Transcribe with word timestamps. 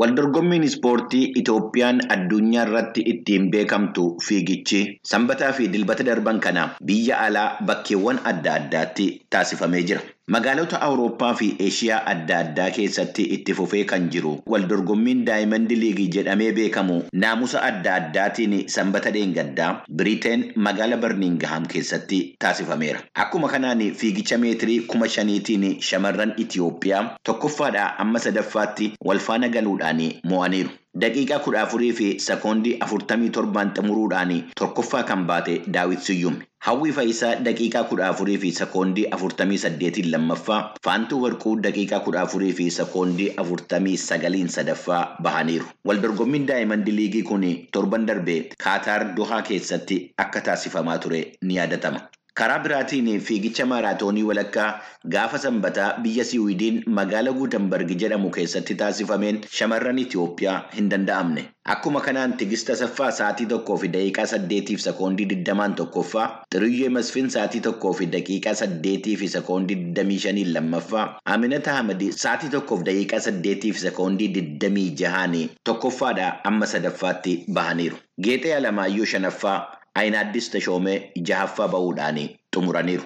Waldorgommiin 0.00 0.64
ispoortii 0.66 1.22
Itoophiyaan 1.40 2.00
addunyaa 2.16 2.64
irratti 2.68 3.04
ittiin 3.12 3.46
beekamtu 3.54 4.04
fiigichi 4.26 4.80
sanbataa 5.12 5.52
fi 5.60 5.68
dilbata 5.76 6.04
darban 6.10 6.40
kana 6.48 6.66
biyya 6.90 7.20
alaa 7.28 7.46
bakkeewwan 7.70 8.20
adda 8.32 8.54
addaatti 8.60 9.06
taasifamee 9.30 9.82
jira. 9.92 10.00
Magaalota 10.34 10.80
Awurooppaa 10.82 11.34
fi 11.38 11.46
Eeshiyaa 11.64 11.98
adda 12.12 12.38
addaa 12.44 12.70
keessatti 12.76 13.22
itti 13.34 13.54
fufee 13.54 13.82
kan 13.90 14.06
jiru 14.14 14.30
waldorgommiin 14.52 15.20
daayimandi 15.28 15.76
liigii 15.82 16.06
jedhamee 16.16 16.48
beekamu 16.56 16.96
naamusa 17.24 17.60
adda 17.66 17.92
addaatiin 17.98 18.56
sanbata 18.76 19.12
dheengaddaa 19.16 19.68
Biriteen 20.00 20.42
magaala 20.56 20.96
Barniingaham 21.04 21.68
keessatti 21.74 22.18
taasifameera. 22.44 23.04
Akkuma 23.14 23.48
kanaan 23.52 23.84
fiigicha 24.00 24.38
meetirii 24.38 24.80
kuma 24.94 25.08
shaniitiin 25.08 25.68
shamarran 25.90 26.34
Itoophiyaa 26.46 27.04
tokkoffaadhaa 27.30 27.86
amma 28.06 28.18
sadaffaatti 28.26 28.90
walfaana 29.04 29.48
galuudhaan 29.48 30.02
mo'aniiru. 30.24 30.70
Daqiiqaa 31.00 31.38
kudha 31.44 31.62
afurii 31.62 31.92
fi 31.92 32.10
sekoondii 32.26 32.76
afurtamii 32.80 33.30
torbaan 33.30 33.70
xumuruudhaan 33.78 34.30
tokkoffaa 34.60 35.02
kan 35.04 35.24
baate 35.26 35.60
Daawit 35.72 36.00
Siyyum. 36.00 36.36
Hawwii 36.66 36.92
Fayisaa 36.94 37.28
daqiiqaa 37.46 37.82
kudha 37.90 38.06
afurii 38.12 38.36
fi 38.44 38.48
sekoondii 38.54 39.04
afurtamii 39.16 39.58
saddeetiin 39.64 40.08
lammaffaa, 40.14 40.56
Faantuu 40.86 41.20
Warquu 41.24 41.52
daqiiqaa 41.66 42.00
kudha 42.06 42.24
afurii 42.26 42.52
fi 42.60 42.66
sekoondii 42.78 43.28
afurtamii 43.42 43.94
sagaliin 44.04 44.48
sadaffaa 44.56 45.02
bahaniiru. 45.28 45.68
Waldorgommiin 45.90 46.48
daa'imandi 46.50 46.96
liigii 46.98 47.22
kun 47.30 47.46
torban 47.78 48.06
darbee 48.10 48.38
Kaataar 48.66 49.06
Dohaa 49.20 49.42
keessatti 49.52 50.00
akka 50.26 50.40
taasifamaa 50.50 50.98
ture 51.06 51.22
ni 51.42 51.60
yaadatama. 51.60 52.00
Karaa 52.38 52.58
biraatiin 52.64 53.20
fiigicha 53.26 53.64
maaraatoonii 53.66 54.22
walakkaa 54.30 54.80
gaafa 55.12 55.38
sanbataa 55.44 55.92
biyya 56.06 56.24
Siwiidiin 56.30 56.82
magaala 56.96 57.32
Guutambarg 57.32 57.92
jedhamu 58.02 58.30
keessatti 58.30 58.74
taasifameen 58.82 59.38
shamarran 59.58 59.98
Itoophiyaa 60.02 60.56
hin 60.74 60.90
danda'amne. 60.90 61.44
Akkuma 61.74 62.00
kanaan 62.06 62.34
Tigist 62.42 62.68
Asaffaa 62.74 63.08
sa'aatii 63.18 63.46
tokkoo 63.52 63.76
fi 63.84 63.88
daqiiqaa 63.94 64.26
saddeetiif 64.32 64.80
sekoondii 64.84 65.26
digdamaan 65.30 65.74
tokkoffaa, 65.80 66.26
Xiriyyee 66.54 66.88
Masfiin 66.98 67.30
sa'aatii 67.36 67.60
tokkoo 67.68 67.92
fi 68.00 68.06
daqiiqaa 68.16 68.54
saddeetii 68.60 69.16
fi 69.22 69.28
sekoondii 69.36 69.78
digdamii 69.80 70.18
shaniin 70.26 70.52
lammaffaa, 70.58 71.06
Aminata 71.36 71.78
Ahmad 71.78 72.04
sa'aatii 72.10 72.50
tokkoof 72.56 72.84
daqiiqaa 72.90 73.20
saddeetii 73.30 73.72
fi 73.72 73.80
sekoondii 73.86 74.28
digdamii 74.34 74.90
jahaan 75.02 75.38
tokkoffaadhaa 75.64 76.28
amma 76.52 76.66
sadaffaatti 76.74 77.38
bahaniiru. 77.60 77.96
Geexee 78.22 78.54
Alamaayyoo 78.60 79.04
shanaffaa 79.14 79.56
Ayinaaddis 80.00 80.48
Tashoomee 80.54 80.96
jahaffaa 81.28 81.68
bahuudhaan 81.74 82.18
xumuraniiru. 82.56 83.04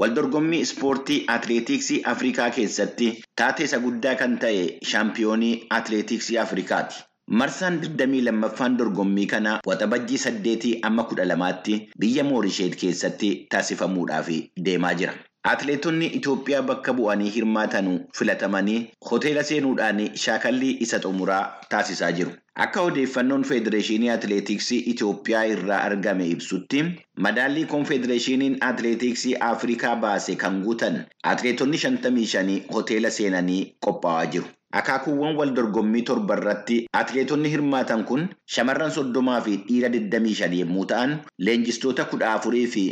Waldorgommii 0.00 0.60
ispoortii 0.66 1.24
atileetiksii 1.34 2.02
Afrikaa 2.12 2.50
keessatti 2.58 3.08
taatee 3.40 3.66
isa 3.68 3.78
guddaa 3.86 4.14
kan 4.22 4.38
ta'e 4.44 4.62
shaampiyoonii 4.92 5.52
atileetiksii 5.78 6.38
Afrikaati. 6.44 7.02
Marsaan 7.40 7.76
22ffaan 7.82 8.78
dorgommii 8.78 9.26
kana 9.34 9.58
waxabajjii 9.66 10.18
saddeetii 10.24 10.72
amma 10.90 11.04
kudha 11.10 11.28
lamaatti 11.28 11.76
biyya 12.04 12.24
Moorisheet 12.30 12.74
keessatti 12.80 13.30
taasifamuudhaaf 13.50 14.28
deemaa 14.64 14.94
jira. 15.02 15.12
Atileetonni 15.50 16.06
Itoophiyaa 16.16 16.62
bakka 16.66 16.92
bu'anii 16.98 17.30
hirmaatan 17.36 17.86
filatamanii 18.18 18.76
hoteela 19.10 19.42
seenuudhaan 19.48 19.98
shaakallii 20.24 20.76
isa 20.86 21.00
xumuraa 21.06 21.40
taasisaa 21.74 22.10
jiru. 22.18 22.30
Akka 22.66 22.84
odeeffannoon 22.90 23.44
Federeeshinii 23.50 24.12
Atileetiksii 24.14 24.78
Itoophiyaa 24.94 25.42
irraa 25.56 25.80
argame 25.90 26.28
ibsutti 26.36 26.84
madaallii 27.26 27.64
Koonfedereeshiniin 27.74 28.56
Atileetiksii 28.70 29.34
Afrikaa 29.50 29.96
baase 30.06 30.36
kan 30.46 30.62
guutan 30.62 31.02
atileetonni 31.34 31.76
55 31.90 32.58
hoteela 32.74 33.10
seenanii 33.10 33.62
qophaa'aa 33.86 34.26
jiru. 34.26 34.46
Akaakuuwwan 34.80 35.34
wal 35.36 35.50
dorgommii 35.56 36.02
torba 36.08 36.36
irratti 36.38 36.76
atileetonni 37.00 37.50
hirmaatan 37.54 38.04
kun 38.10 38.22
shamarran 38.54 38.90
soddomaa 38.94 39.40
fi 39.48 39.56
dhiira 39.66 39.88
25 39.96 40.60
yommuu 40.60 40.84
ta'an 40.92 41.12
leenjistoota 41.48 42.04
kudha 42.12 42.30
afurii 42.36 42.66
fi 42.76 42.84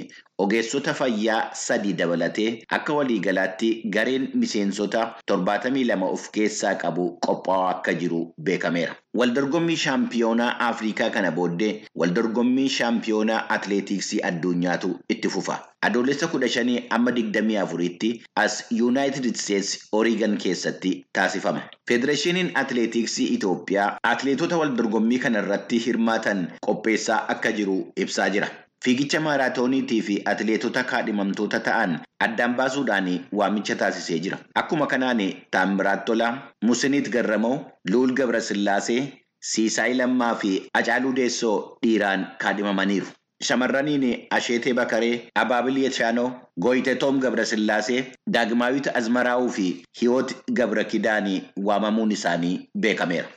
ogeessota 0.45 0.95
fayyaa 0.99 1.41
sadii 1.63 1.93
dabalatee 2.01 2.49
akka 2.79 2.95
waliigalaatti 2.99 3.71
gareen 3.97 4.29
miseensota 4.43 5.03
72 5.33 6.11
of 6.17 6.29
keessaa 6.37 6.75
qabu 6.85 7.07
qophaa'aa 7.27 7.71
akka 7.77 7.95
jiru 8.03 8.21
beekameera. 8.49 8.95
Waldorgommii 9.21 9.77
shaampiyoonaa 9.85 10.53
Afrikaa 10.69 11.11
kana 11.17 11.31
booddee 11.39 11.73
waldorgommii 12.03 12.69
shaampiyoonaa 12.77 13.41
atileetiksii 13.57 14.21
addunyaatu 14.31 14.91
itti 15.17 15.29
fufa. 15.37 15.59
Adoolessa 15.89 16.27
kudha 16.29 16.49
shanii 16.55 16.79
amma 16.99 17.13
digdamii 17.19 17.57
afuritti 17.65 18.11
as 18.45 18.57
Yuunaayitid 18.79 19.25
Isteetsi 19.35 19.81
Oreegan 19.93 20.39
keessatti 20.47 20.95
taasifama. 21.19 21.63
Federeeshiniin 21.89 22.51
Atileetiksii 22.65 23.29
Itoophiyaa 23.35 23.91
atileetota 24.15 24.59
waldorgommii 24.65 25.19
kana 25.19 25.39
irratti 25.45 25.79
hirmaatan 25.87 26.49
qopheessaa 26.67 27.23
akka 27.37 27.53
jiru 27.61 27.79
ibsaa 27.97 28.29
jira. 28.37 28.49
Fiigicha 28.85 29.21
maaraatooniitii 29.21 30.01
fi 30.03 30.15
atileetota 30.33 30.83
kaadhimamtoota 30.91 31.59
ta'an 31.65 31.97
addaan 32.27 32.55
baasuudhaan 32.61 33.09
waamicha 33.41 33.75
taasisee 33.77 34.19
jira. 34.27 34.39
Akkuma 34.55 34.87
kanaan 34.87 35.19
Taammiraat 35.51 36.05
Tolaa, 36.05 36.53
Musiniit 36.65 37.11
Garramoo, 37.13 37.57
Luul 37.91 38.13
Gabrasillaasee, 38.15 39.03
Siisaay 39.51 39.95
Lammaa 39.99 40.35
fi 40.35 40.53
Acaaluu 40.81 41.13
Deessoo 41.17 41.57
dhiiraan 41.83 42.27
kaadhimamaniiru. 42.39 43.07
Shamarraniin 43.45 44.27
Asheetee 44.31 44.73
Bakaree, 44.75 45.29
Abaabilii 45.35 45.85
Yeshaanoo, 45.85 46.31
Gooyitee 46.61 46.95
Toom 46.95 47.21
Gabrasillaasee, 47.21 48.01
Daagimaawit 48.33 48.89
Azmaraa'uu 48.95 49.49
fi 49.51 49.67
Hiwoot 50.01 50.35
Gabra 50.53 50.85
Kidaanii 50.85 51.43
waamamuun 51.69 52.13
isaanii 52.13 52.69
beekameera. 52.79 53.29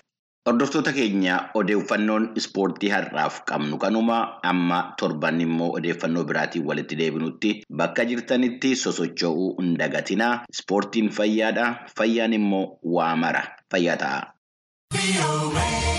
Hordoftoota 0.50 0.92
keenya 0.96 1.36
odeeffannoon 1.59 2.26
ispoortii 2.42 2.90
har'aaf 2.94 3.38
qabnu 3.52 3.78
kanuma 3.84 4.18
amma 4.52 4.80
torban 5.02 5.40
immoo 5.46 5.70
odeeffannoo 5.80 6.24
biraatiin 6.31 6.66
walitti 6.72 6.98
deebinutti 7.04 7.54
bakka 7.84 8.06
jirtanitti 8.12 8.74
sosocho'uu 8.84 9.48
hin 9.62 9.72
dagatinaa. 9.84 10.34
Ispoortiin 10.58 11.09
fayyaadha. 11.20 11.70
Fayyaan 11.98 12.38
immoo 12.42 12.64
waa 13.00 13.16
mara. 13.26 13.46
Fayyaa 13.72 13.98
ta'a. 14.06 15.93